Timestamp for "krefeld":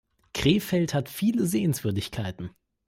0.33-0.95